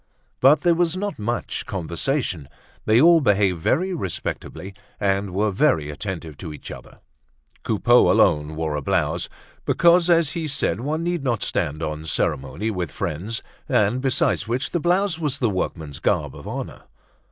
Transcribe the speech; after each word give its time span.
But 0.39 0.61
there 0.61 0.73
was 0.73 0.97
not 0.97 1.19
much 1.19 1.67
conversation; 1.67 2.49
they 2.85 2.99
all 2.99 3.21
behaved 3.21 3.59
very 3.61 3.93
respectably 3.93 4.73
and 4.99 5.31
were 5.31 5.51
very 5.51 5.91
attentive 5.91 6.37
to 6.37 6.51
each 6.51 6.71
other. 6.71 7.01
Coupeau 7.61 8.09
alone 8.11 8.55
wore 8.55 8.75
a 8.75 8.81
blouse, 8.81 9.29
because 9.63 10.09
as 10.09 10.31
he 10.31 10.47
said 10.47 10.79
one 10.81 11.03
need 11.03 11.23
not 11.23 11.43
stand 11.43 11.83
on 11.83 12.05
ceremony 12.07 12.71
with 12.71 12.89
friends 12.91 13.43
and 13.69 14.01
besides 14.01 14.47
which 14.47 14.71
the 14.71 14.79
blouse 14.79 15.19
was 15.19 15.37
the 15.37 15.51
workman's 15.51 15.99
garb 15.99 16.33
of 16.35 16.47
honor. 16.47 16.85